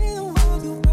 [0.00, 0.87] be the you.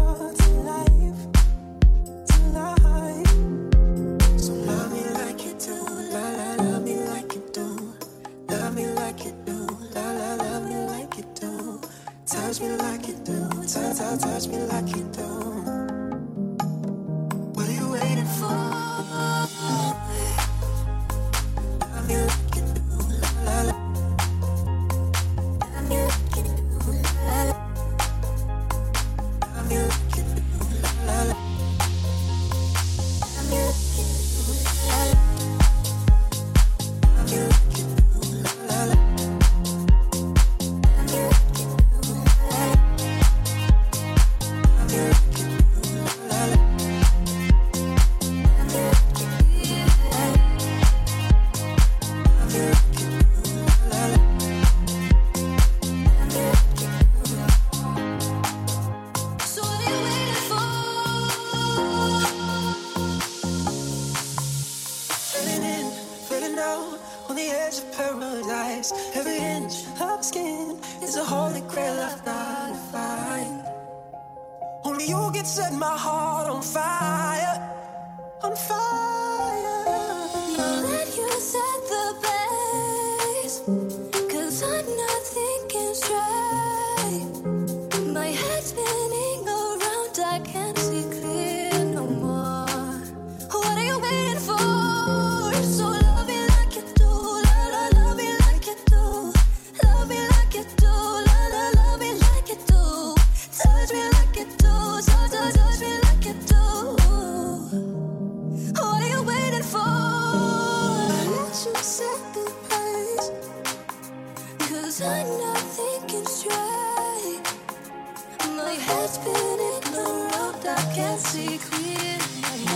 [119.82, 122.75] the road I can't see clear.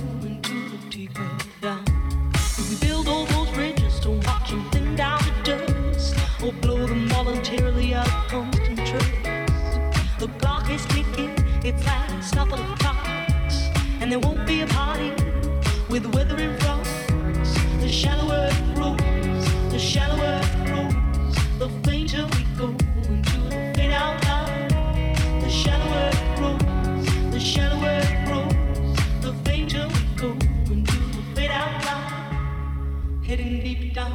[33.31, 34.11] hidden deep down.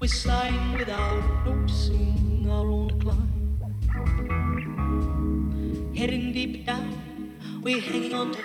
[0.00, 3.28] We're sliding without noticing our own decline.
[5.92, 6.88] Hidden deep down,
[7.60, 8.39] we're hanging on to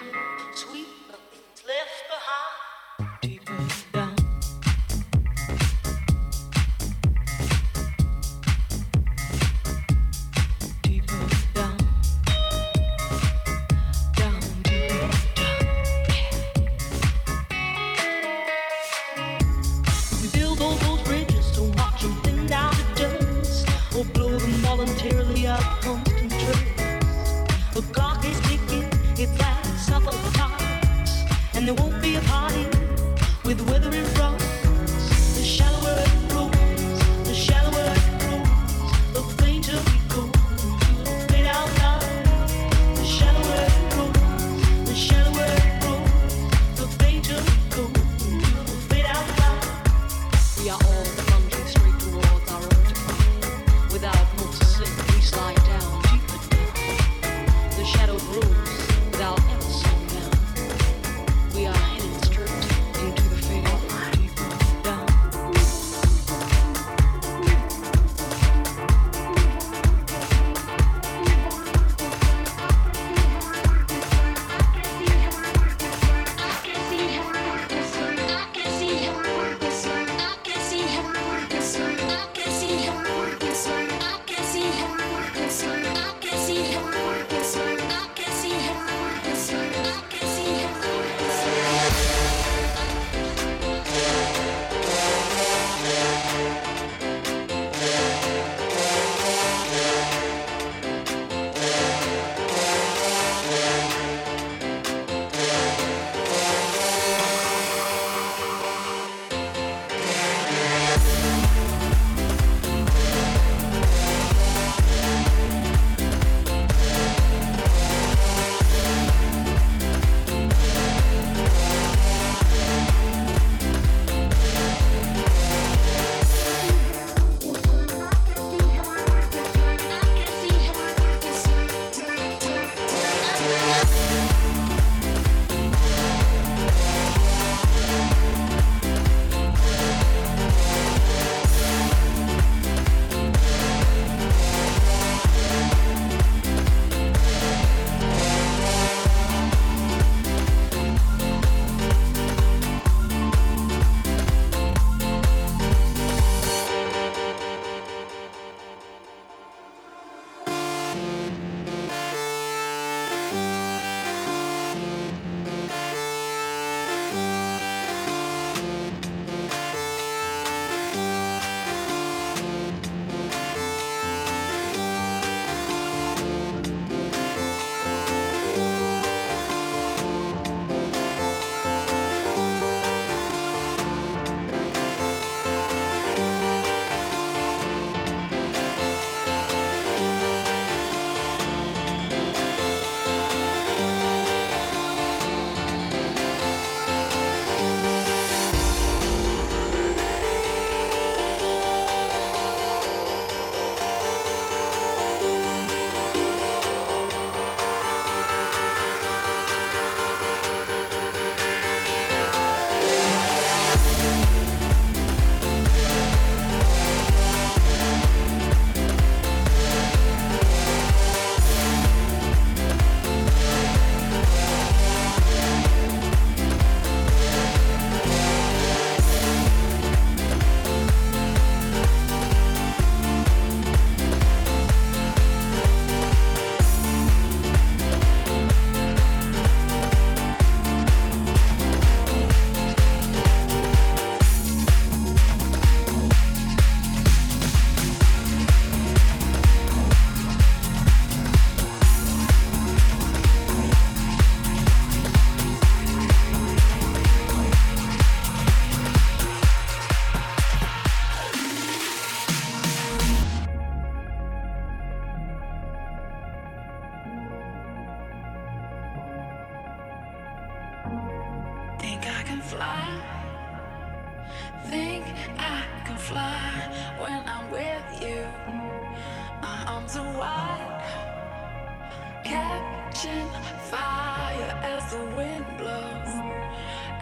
[282.26, 283.30] Catching
[283.70, 286.14] fire as the wind blows.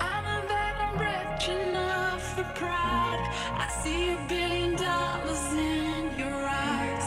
[0.02, 3.24] I know that I'm rich enough for pride.
[3.58, 7.06] I see a billion dollars in your eyes.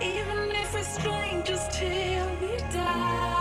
[0.00, 3.35] Even if we're strangers till we die.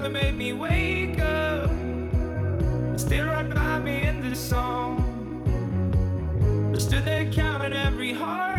[0.00, 1.70] girl made me wake up.
[2.96, 4.96] Still right by me in this song.
[6.74, 8.49] I stood there counting every heart.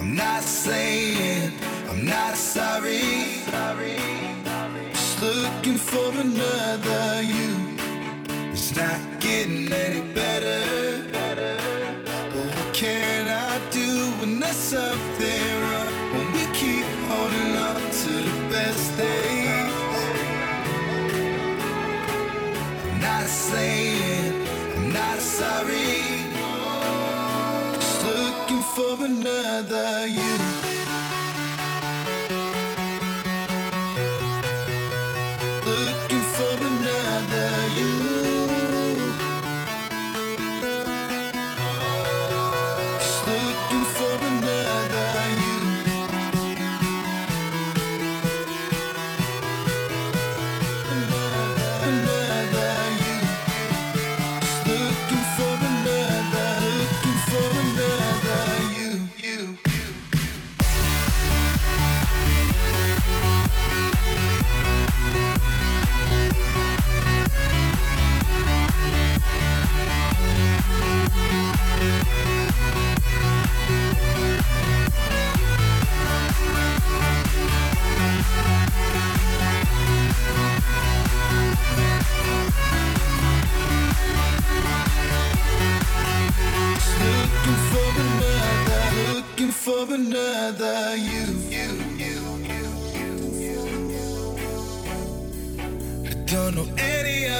[0.00, 1.52] I'm not saying
[1.90, 3.42] I'm not sorry.
[4.92, 7.76] Just looking for another you.
[8.50, 10.09] It's not getting any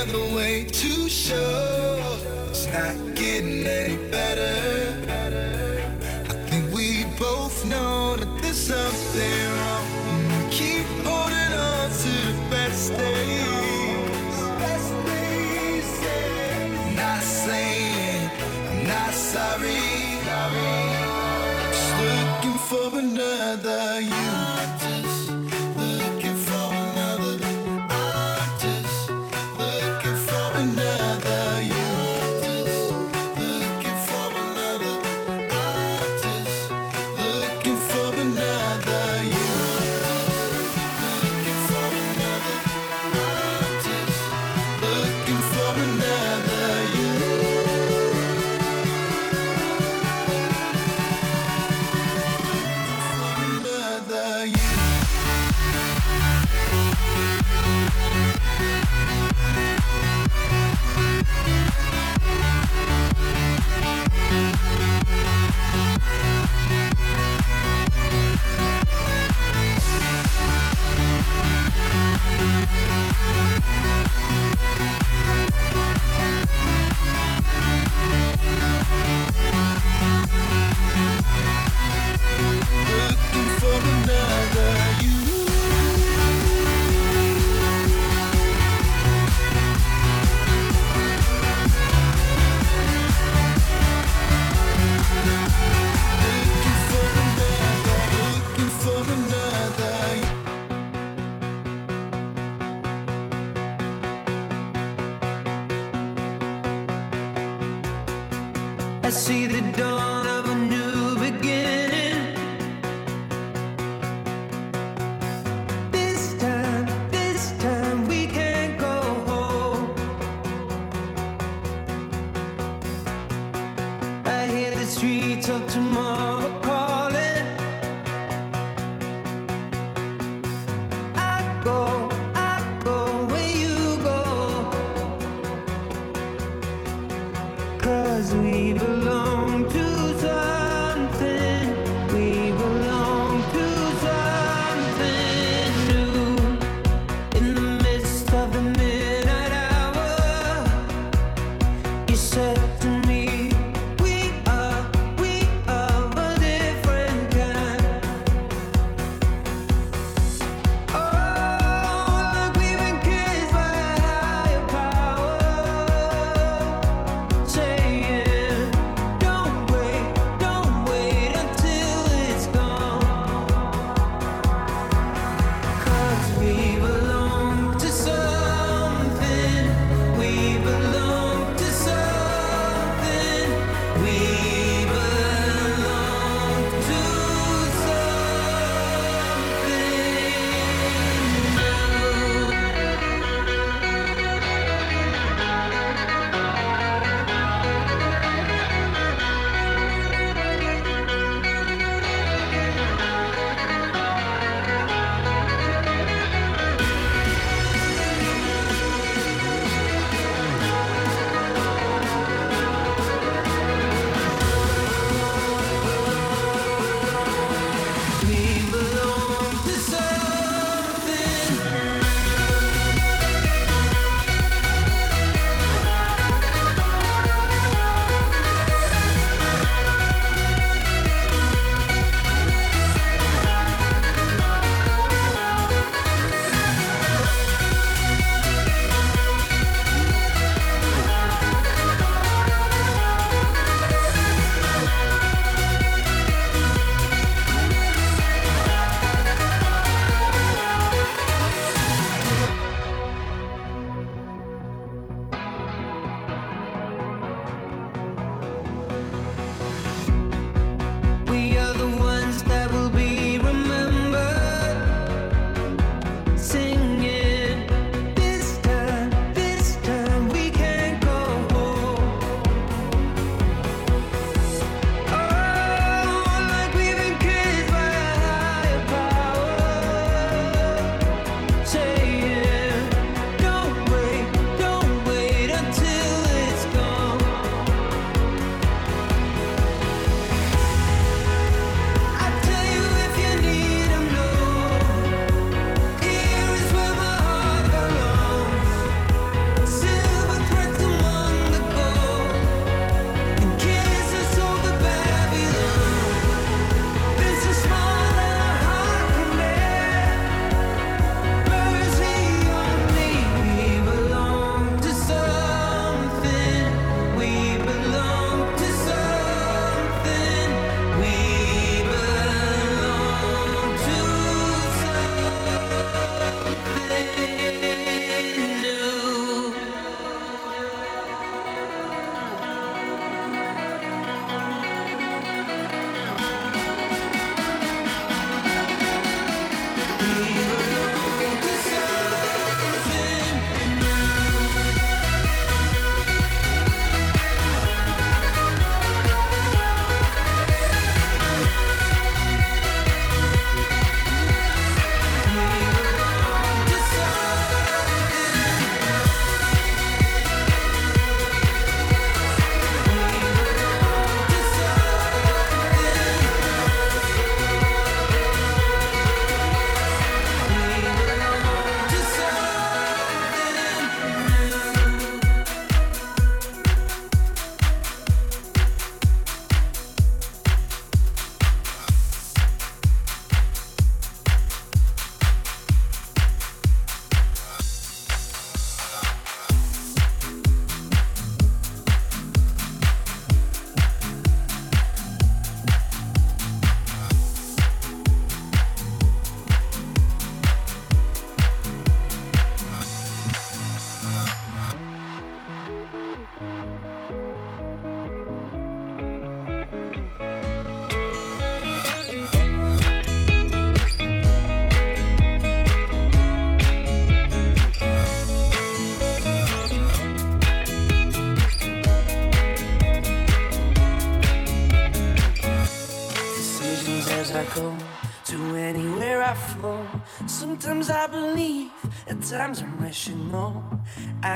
[0.02, 4.96] another way to show it's not getting any better.
[6.28, 9.86] I think we both know that there's something wrong.
[10.28, 14.36] We keep holding on to the best days.
[14.64, 16.94] Best days yeah.
[16.96, 18.30] Not saying
[18.70, 19.82] I'm not sorry.
[21.72, 24.79] Just looking for another you.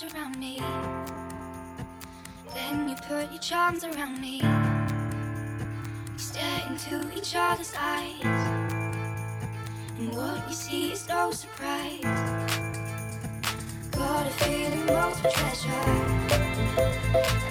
[0.00, 0.58] around me.
[2.54, 4.40] Then you put your charms around me.
[6.10, 8.24] We stare into each other's eyes.
[9.98, 12.00] And what you see is no surprise.
[13.90, 15.84] Got a feeling most treasure.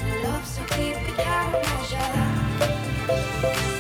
[0.01, 1.61] And love so deep we cannot
[3.49, 3.70] measure.